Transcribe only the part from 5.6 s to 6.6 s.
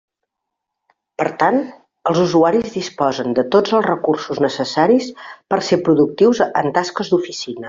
ser productius